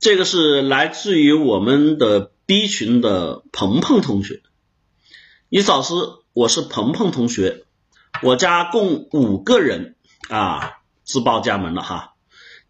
[0.00, 4.40] 这个是来自于我们的 B 群的鹏鹏同学，
[5.50, 5.92] 你老师，
[6.32, 7.66] 我是鹏鹏同学，
[8.22, 9.96] 我家共五个人
[10.30, 12.14] 啊，自报家门了哈，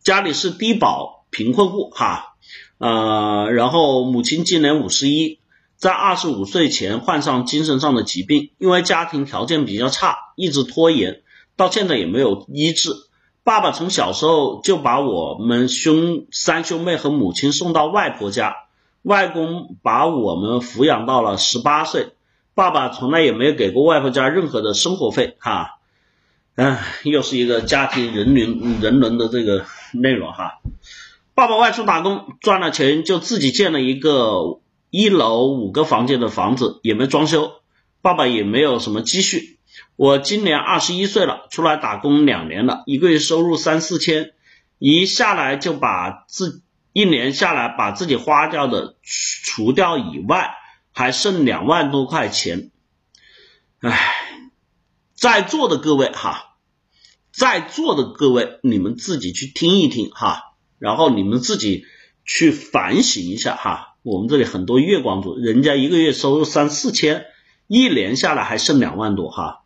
[0.03, 2.35] 家里是低保贫困户哈，
[2.79, 5.39] 呃，然后母亲今年五十一，
[5.77, 11.23] 在二十五岁前患上精神上的疾病，因为家庭条件比较差，一直拖延，
[11.55, 12.91] 到现在也没有医治。
[13.43, 18.57] 爸爸从小时候就把我们兄三兄妹和母亲送到外婆家，
[19.03, 22.13] 外公把我们抚养到了十八岁。
[22.55, 25.79] 爸爸从来也没有给过外婆家任何的生活费，哈，
[26.57, 29.65] 唉，又是一个家庭人伦人伦的这个
[29.95, 30.61] 内容哈。
[31.35, 34.59] 爸爸外出打工赚了钱，就自己建了一个
[34.91, 37.53] 一楼五个房间的房子，也没装修。
[38.03, 39.59] 爸爸也没有什么积蓄。
[39.97, 44.33] 我今年二十一岁了，出来打工两年了，一个月收入三四千，
[44.79, 46.63] 一下来就把自
[46.93, 50.55] 一年下来把自己花掉的除掉以外，
[50.93, 52.71] 还剩两万多块钱。
[53.81, 54.15] 唉，
[55.15, 56.57] 在座的各位哈，
[57.31, 61.85] 在座的各位，你们自己去听一听哈，然后你们自己
[62.25, 63.97] 去反省一下哈。
[64.03, 67.27] 我们这里很多月光族，人家一个月收入三四千，
[67.67, 69.63] 一年下来还剩两万多哈。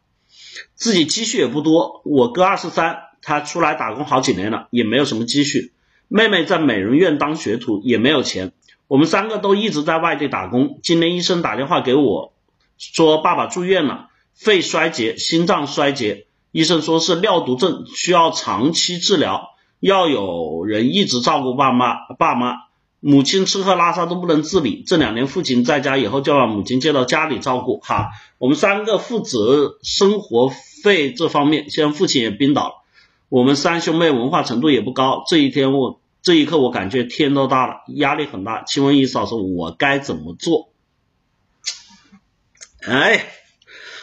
[0.75, 5.73] 自己积蓄也不多，我哥二十三，他出来打工好几年了，也没有什么积蓄。
[6.09, 8.53] 妹妹在美容院当学徒，也没有钱。
[8.87, 10.79] 我们三个都一直在外地打工。
[10.83, 12.35] 今天医生打电话给我，
[12.77, 16.27] 说爸爸住院了，肺衰竭，心脏衰竭。
[16.53, 21.95] 医生说是尿毒症，需要长期治疗，要有人一直照顾爸妈。
[22.19, 22.57] 爸妈。
[23.07, 27.79] 母亲吃喝拉撒都不能自理，这两年父亲在家以后，就把母亲接到家里照顾。
[27.81, 32.75] 哈，我们三个负责生活费这方面，现在父亲也病倒了。
[33.29, 38.63] 我们三兄妹文化程度也不高，这一天我这一刻我感觉天都大了，压力很大。
[38.63, 40.71] 请问易嫂说，我该怎么做？
[42.87, 43.27] 哎，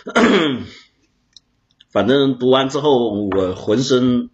[1.90, 4.30] 反正读完之后我浑身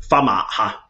[0.00, 0.87] 发麻哈。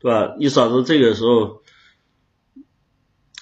[0.00, 0.34] 对吧？
[0.38, 1.62] 你嫂子这个时候，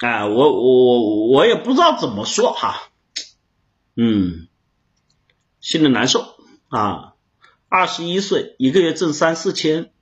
[0.01, 2.91] 哎，我我我我也不知道怎么说哈，
[3.95, 4.49] 嗯，
[5.61, 6.35] 心里难受
[6.67, 7.15] 啊。
[7.69, 9.93] 二十一岁，一个月挣三四千，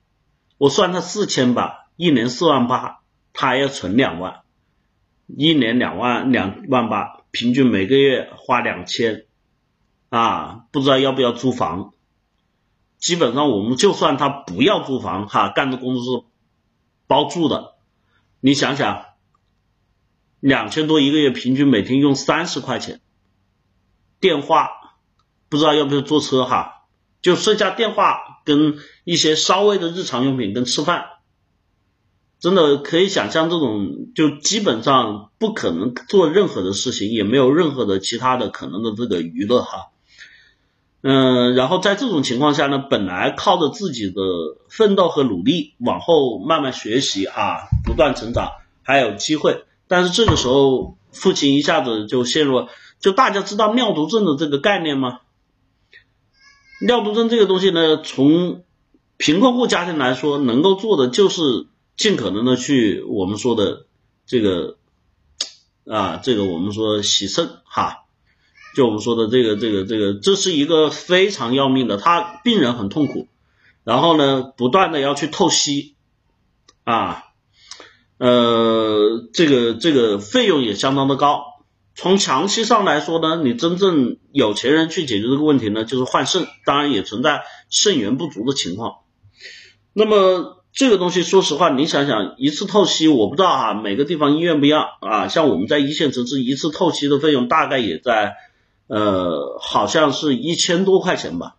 [0.57, 3.01] 我算他四千吧，一年四万八，
[3.33, 4.41] 他要存两万，
[5.27, 9.27] 一年两万两万八，平均每个月花两千，
[10.09, 11.93] 啊，不知道要不要租房。
[12.97, 16.25] 基本上我们就算他不要租房哈，干的工作是。
[17.07, 17.75] 包住的，
[18.41, 19.05] 你想想，
[20.39, 23.01] 两千多一个月，平均每天用三十块钱，
[24.19, 24.69] 电话
[25.49, 26.85] 不知道要不要坐车哈，
[27.21, 31.05] 就剩下电话跟一些稍微的日常用品跟吃饭，
[32.39, 39.91] 真的可以想象这种就基本上不可能做任何的事情，也没有任何的其他的可能的这个娱乐哈。
[41.09, 44.21] 嗯，然后在这种情况下呢，本来靠着自己的
[44.67, 48.51] 奋斗和努力，往后慢慢学习啊，不断成长，
[48.83, 49.63] 还有机会。
[49.87, 52.67] 但是这个时候，父亲一下子就陷入了，
[52.99, 55.21] 就大家知道尿毒症的这个概念吗？
[56.85, 58.65] 尿毒症这个东西呢，从
[59.15, 63.85] 贫困户家庭来说，能够做的就是尽可能的去我们说的
[64.25, 64.75] 这个
[65.89, 68.06] 啊，这个我们说洗肾哈。
[68.77, 73.27] 就我们说的这个这个这个，这是一个非常要命的，他病人很痛苦，
[73.83, 75.95] 然后呢，不断的要去透析
[76.83, 77.23] 啊，
[78.19, 81.43] 呃，这个这个费用也相当的高。
[81.95, 88.97] 从长期上来说呢，你真正有钱人去解决这个问题呢，就是换肾，当然也存在肾源不足的情况。
[89.93, 98.35] 那么这个东西，说实话，你想想，一次透析，我不知道哈，每个地方医院不一样啊，像我们在一线城市，一次透析的费用大概也在。
[98.87, 101.57] 呃，好像是一千多块钱吧，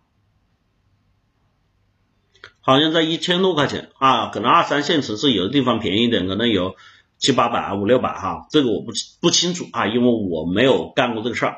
[2.59, 6.75] 好像在一千多块钱啊，可能二三线城市有的地方便宜点，可能有
[7.17, 8.91] 七八百、五六百哈，这个我不
[9.21, 11.57] 不清楚啊，因为我没有干过这个事儿。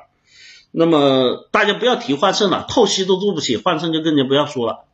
[0.71, 4.85] 那么大家不要提换肾了，透析都做不起，换肾就更加不要说了。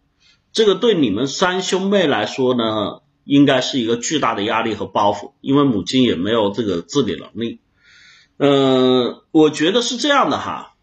[0.51, 7.59] 这个对你们三兄妹来说呢，应该是一个巨大的压力和包袱，因为母亲也没有这个自理能力。
[8.37, 10.75] 嗯，我觉得是这样的哈，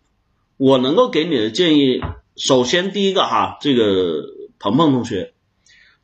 [0.57, 2.01] 我能够给你的建议，
[2.37, 4.25] 首先第一个哈，这个
[4.59, 5.35] 鹏鹏同学，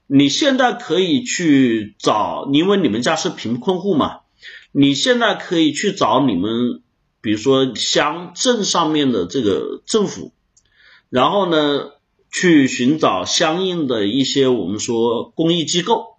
[0.07, 4.21] 你现在可以去找，因为你们家是贫困户嘛，
[4.71, 6.83] 你现在可以去找你们，
[7.21, 10.33] 比如说乡镇上面的这个政府，
[11.09, 11.91] 然后呢，
[12.31, 16.17] 去寻找相应的一些我们说公益机构。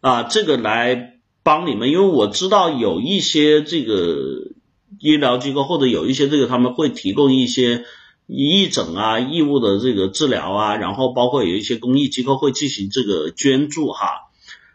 [0.00, 1.13] 啊，这个来
[1.44, 4.50] 帮你们，因为我知道有一些这个
[4.98, 7.84] 医疗机构或者有一些这个他们会提供一些
[8.26, 14.30] 义诊啊、义务的这个治疗啊，然后包括有一些公益机构会进行这个捐助哈。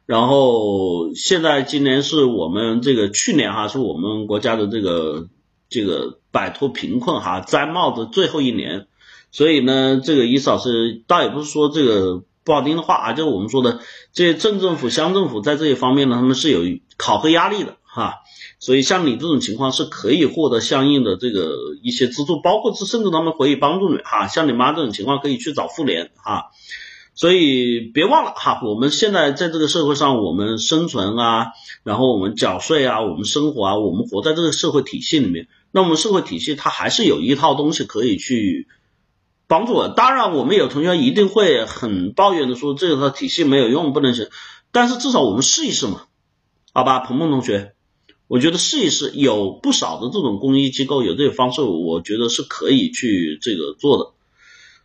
[0.05, 5.27] 然后现在今年是我们这个去年哈是我们国家的这个
[5.69, 8.87] 这个摆脱贫困哈摘帽的最后一年，
[9.31, 13.79] 所以呢，这个伊老师倒也不是说这个不好听的话啊，就是我们说的
[14.13, 16.61] 这些镇政府、乡政府在这些方面呢，他们是有
[16.97, 18.15] 考核压力的哈，
[18.59, 26.45] 所以像你这种情况是可以获得相应的这个一些资助，包括是甚至他们可以帮助你哈，像你妈这种情况可以去找妇联哈。
[27.15, 31.47] 所以别忘了哈，我们现在在这个社会上，我们生存啊，
[31.83, 35.49] 然后我们缴税啊，我们生活啊，我们活在这个社会体系里面。
[35.71, 38.67] 那我们社会体系它还是有一套东西可以去
[39.49, 39.89] 帮助我。
[39.89, 44.29] 当然，我们有同学一定会很抱怨的说，这套体系没有用，不能行。
[44.71, 46.03] 但是至少我们试一试嘛，
[46.71, 47.73] 好吧，鹏鹏同学，
[48.27, 54.11] 我觉得试一试，有不少的这种公益机构有这个方式，我觉得是可以去这个做的。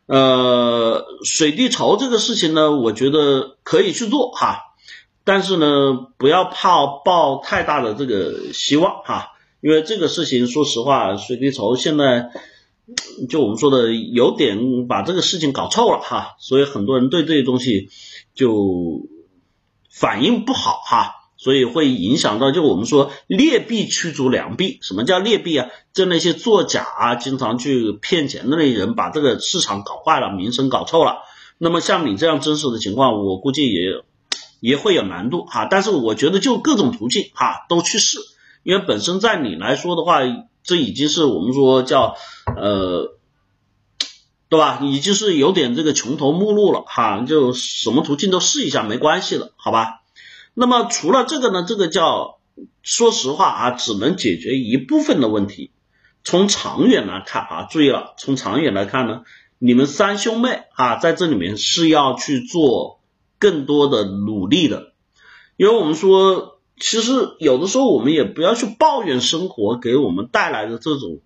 [0.06, 4.75] 呃，水滴筹这个事情呢，我觉得可以去做哈，
[5.25, 12.31] 但是呢，不要怕抱太大的这个希望哈，因为这个事情，说实话，水滴筹现在
[13.28, 17.88] 就我们说的有点把这个事情搞臭了哈，所以很多人对这些东西
[18.34, 19.06] 就
[19.90, 21.20] 反应不好哈。
[21.36, 24.78] 所以会影响到，就我们说劣币驱逐良币。
[24.81, 25.69] 什么叫劣币啊？
[25.92, 31.19] 就那些作假啊，经常去骗钱的那些人，把这个市场搞坏了，名声搞臭了。
[31.58, 34.04] 那么像你这样真实的情况，我估计也
[34.60, 35.66] 也会有难度哈。
[35.70, 38.16] 但是我觉得就各种途径哈都去试，
[38.62, 40.20] 因为本身在你来说的话，
[40.64, 42.16] 这已经是我们说叫
[42.56, 43.16] 呃，
[44.49, 44.81] 对吧？
[44.82, 50.02] 已经是有点这个穷途末路了哈，就什么途径都试一下没关系的，好吧？
[50.55, 52.38] 那么除了这个呢，这个叫
[52.82, 55.70] 说实话啊，只能解决一部分的问题。
[56.22, 59.25] 从长远来看啊，注意了，从长远来看呢，
[59.58, 63.00] 你们三兄妹啊，在这里面是要去做
[63.38, 64.93] 更多的努力的。
[65.56, 71.21] 因为我们说，其实有的时候我们也不要去抱怨生活给我们带来的这种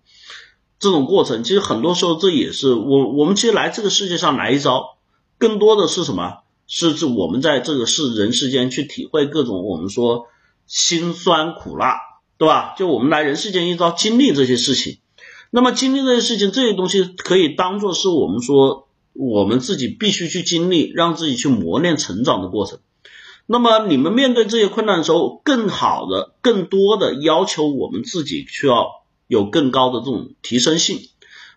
[0.79, 1.43] 这种过程。
[1.43, 4.97] 其实很多时候这也是我我们其实来这个世界上来一遭，
[5.37, 6.39] 更多的是什么？
[6.71, 10.27] 是是，我们在这个世人世间去体会各种我们说
[10.67, 11.99] 辛酸苦辣，
[12.37, 12.75] 对吧？
[12.77, 14.99] 就我们来人世间一遭经历这些事情，
[15.49, 22.77] 那么经历这些事情，这些东西可以当做是我们说我们自己必须去经历，让自己去磨练成长的过程。
[23.51, 30.99] 那么你们面对这些困难的时候，更好的、更多的要求我们自己需要有更高的这种提升性，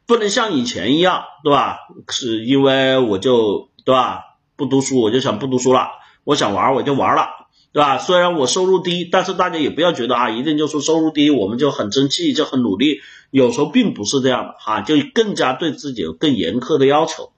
[0.06, 1.76] 不能像以前一样，对吧？
[2.08, 4.22] 是因为我就对吧？
[4.56, 5.88] 不读书我就想不读书了，
[6.24, 7.26] 我想玩我就玩了，
[7.72, 7.98] 对吧？
[7.98, 17.31] 虽然我收入低，但是大家也不要觉得啊，一定就说收入低我们就很争气就很努力，有时候并不是这样的哈，就更加对自己有更严苛的要求。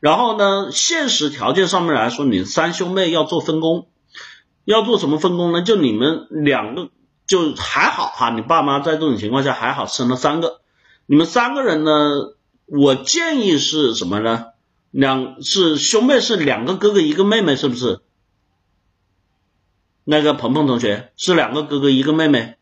[0.00, 3.88] 然后呢，现实条件上面来说，你三兄妹要做分工，
[4.64, 5.62] 要做什么分工呢？
[5.62, 6.90] 就你们两个
[7.26, 10.62] 就还好哈，你爸妈在这种情况下还好生了三个，
[11.06, 14.46] 你们三个人呢，我建议是什么呢？
[14.90, 18.00] 两是兄妹是两个哥哥一个妹妹是不是？
[20.02, 22.56] 那个鹏鹏同学是两个哥哥一个妹妹，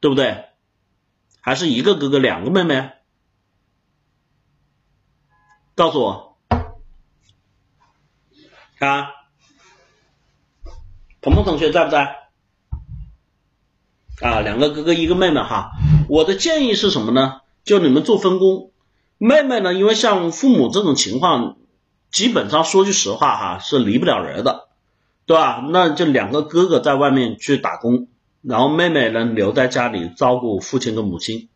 [0.00, 0.44] 对不对？
[1.40, 2.90] 还是一个哥哥两个妹妹？
[5.76, 6.25] 告诉我
[8.78, 9.08] 啊，
[11.22, 12.16] 鹏鹏同学在不在？
[14.20, 15.70] 啊，两个哥哥一个妹妹哈。
[16.08, 17.40] 我的建议是什么呢？
[17.64, 18.70] 就你们做分工。
[19.18, 19.72] 妹妹呢？
[19.72, 21.56] 因为像父母这种情况，
[22.10, 24.68] 基本上说句实话哈，是离不了人的，
[25.24, 25.64] 对吧？
[25.70, 28.08] 那就两个哥哥在外面去打工，
[28.42, 31.48] 然后妹妹呢留在家里照顾父亲跟母亲，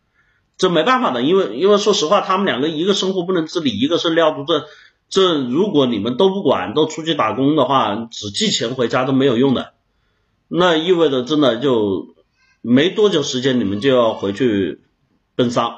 [0.57, 4.63] 这没办法的，因为因为说实话，他们两个一个生活不能自理，一个是尿毒症，
[5.11, 9.75] 这如果你们都不管，都出去打工的话，只寄钱回家都没有用的，
[10.47, 12.15] 那意味着真的就
[12.63, 14.81] 没多久时间，你们就要回去
[15.35, 15.75] 奔丧。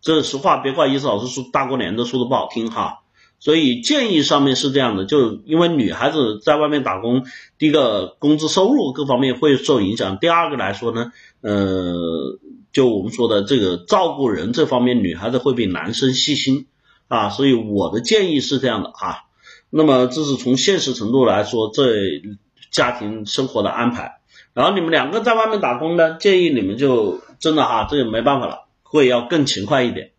[0.00, 3.00] 这实话，别怪意思老师说大过年的说的不好听哈，
[3.38, 7.24] 所以建议上面是这样的，就因为女孩子在外面打工，
[7.58, 12.38] 第一个工资收入各方面会受影响，第二个来说呢，呃，
[12.72, 16.66] 就我们说的这个照顾人这方面，女孩子会比男生细心
[17.10, 19.24] 啊，所以我的建议是这样的啊，
[19.68, 22.22] 那么这是从现实程度来说，这
[22.70, 24.20] 家庭生活的安排，
[24.54, 28.68] 然后你们两个在外面打工呢，建议你们就真的哈，这也没办法了。
[28.82, 30.12] 会要更勤快一点，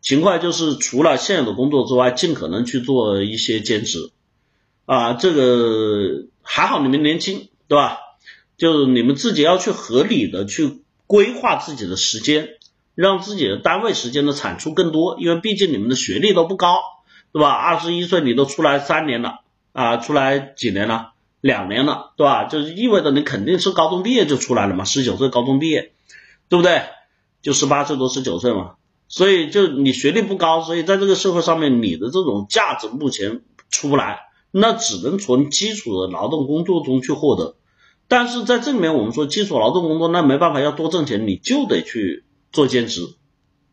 [0.00, 4.10] 勤快就是除了现有的工作之外，尽可能去做一些兼职
[4.86, 5.14] 啊。
[5.14, 7.98] 这个还好你们年轻，对吧？
[8.56, 12.50] 就是你们自己要去合理的去规划自己的时间，
[12.94, 15.16] 让自己的单位时间的产出更多。
[15.18, 16.80] 因为毕竟你们的学历都不高，
[17.32, 17.50] 对吧？
[17.50, 19.40] 二十一岁你都出来三年了
[19.72, 21.12] 啊，出来几年了？
[21.40, 22.44] 两年了，对吧？
[22.44, 25.92] 就是意味着你肯定是高中毕业就出来了嘛，十九岁高中毕业，
[26.48, 26.82] 对不对？
[27.42, 28.76] 就十八岁多十九岁嘛。
[29.06, 34.20] 所以就你学历不高，所以在这个社会上面，你的这种价值目前出不来，
[34.50, 37.56] 那只能从基础的劳动工作中去获得。
[38.08, 42.24] 但是在这里面，我们说基础劳动工作，那没办法，要多挣钱，你就得去
[42.54, 43.14] 做兼职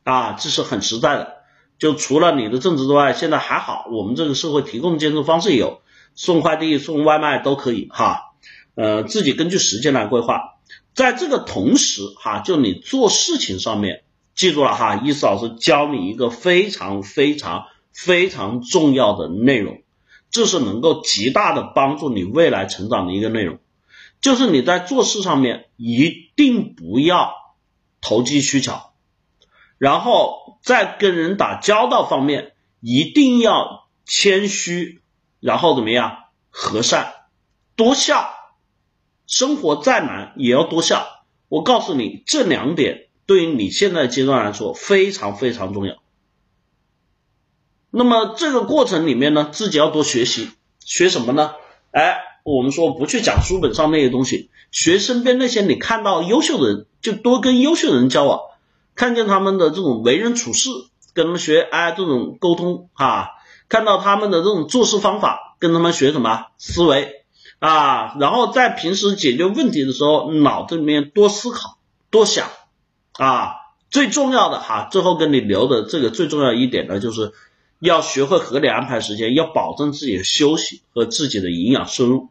[0.04, 1.38] 啊，这是很实在的。
[1.80, 5.82] 就除了你的正职之外，现在还好，我们这个社会提供兼职方式有
[6.16, 8.34] 送快递、送外卖都可以哈，
[8.76, 10.58] 呃，自己根据时间来规划。
[10.94, 14.04] 在这个同时哈，就你做事情上面。
[14.34, 19.82] 记住了哈，伊思老师教你一个非常非常非常重要的内容，
[20.32, 23.60] 这是能够极大的帮助你未来成长的一个内容，
[24.22, 27.34] 就是你在做事上面一定不要
[28.01, 28.93] 投机取巧，
[29.77, 35.01] 然后在跟人打交道方面一定要谦虚，
[35.39, 37.13] 然后怎么样和善，
[37.75, 38.34] 多笑，
[39.27, 41.25] 生活再难也要多笑。
[41.48, 43.08] 我告诉你这两点。
[43.27, 46.01] 对于你现在阶段来说非常非常重要。
[47.89, 50.50] 那么这个过程里面呢，自己要多学习，
[50.84, 51.53] 学什么呢？
[51.91, 58.39] 哎，我们说不去讲书本上那些东西，学身边那些你看到优秀的人，就多跟优秀的人交往，
[58.95, 60.69] 看见他们的这种为人处事，
[61.13, 63.29] 跟他们学，哎，这种沟通啊，
[63.69, 67.24] 看到他们的这种做事方法，跟他们学什么思维
[67.60, 71.77] 啊，然后在平时解决问题的时候，脑子里面多思考，
[72.10, 72.48] 多想。
[73.17, 73.55] 啊，
[73.91, 77.33] 最重要的哈，最后跟你留的这个最重要一点呢，就是
[77.82, 82.30] 要学会合理安排时间，要保证自己的休息和自己的营养摄入。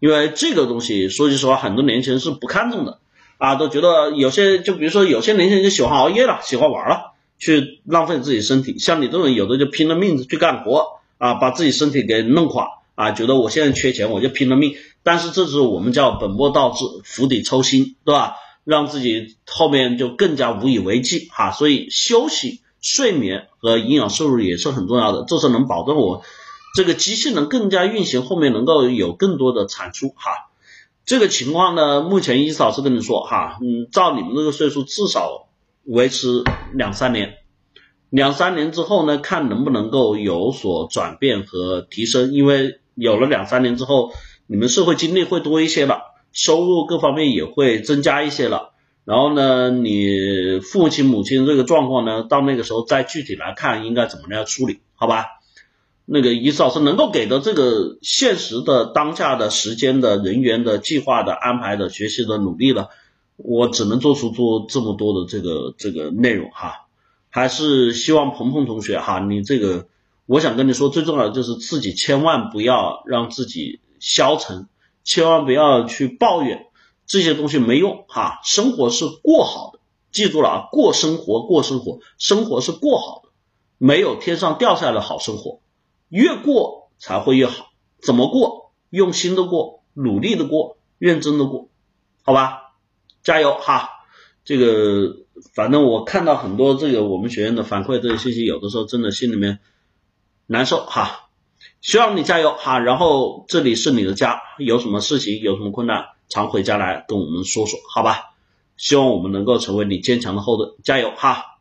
[0.00, 2.98] 因为这个东西，说句实话，很多年轻人是不看重的
[3.38, 8.78] 啊，都觉得有些，就比如说有些年轻人就喜欢熬夜了，喜欢玩了，去浪费自己身体。
[8.80, 12.66] 像你这种，有的就拼了命去干活啊，把自己身体给弄垮
[12.96, 14.74] 啊，觉得我现在缺钱，我就拼了命。
[15.04, 18.34] 但是这是我们叫本末倒置，釜底抽薪，对吧？
[18.64, 26.22] 让自己后面就更加无以为继哈，所以休息、睡眠和营养摄入也是很重要的，这是能保证我
[26.74, 30.50] 这个机器能更加运行，后面能够有更多的产出哈。
[31.04, 35.48] 这个情况呢，目前伊老师跟你说哈，嗯，照你们这个岁数，至少
[35.84, 37.34] 维持两三年，
[38.10, 44.12] 两三年之后呢，看能不能够有所转变和提升，因为有了两三年之后，
[44.46, 46.08] 你们社会经历会多一些了。
[46.32, 48.69] 收入各方面也会增加一些了，
[49.10, 55.24] 然后呢，你父亲母亲这个状况呢，到那个时候再具体来看应该怎么样处理，好吧？
[56.04, 62.90] 那个伊老师能够给的这个现实的当下的时间的人员的计划的安排的学习的努力了，
[63.36, 66.86] 我只能做出做这么多的这个这个内容哈，
[67.30, 69.88] 还是希望鹏鹏同学哈，你这个
[70.26, 74.68] 我想跟你说最重要的就是自己千万不要让自己消沉。
[75.02, 76.66] 千万不要去抱怨
[77.10, 79.80] 这些东西没用哈，生活是过好的，
[80.12, 83.30] 记住了啊，过生活过生活，生活是过好的，
[83.78, 85.60] 没有天上掉下来的好生活，
[86.08, 87.66] 越过才会越好。
[88.00, 88.70] 怎么过？
[88.90, 91.68] 用心的过，努力的过，认真的过，
[92.22, 92.74] 好吧？
[93.24, 93.90] 加油哈！
[94.44, 95.16] 这个
[95.52, 99.58] 反正我看到很多这个我们学院的反馈这些信息，有的时候真的心里面
[100.46, 101.28] 难受哈。
[101.80, 108.34] 希望你加油哈，然后这里是你的家，有什么事情有什么困难，常回家来跟我们说说，好吧？
[108.78, 111.59] 希望我们能够成为你坚强的后盾，加油哈！